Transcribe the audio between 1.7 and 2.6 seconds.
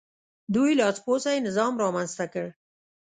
رامنځته کړ.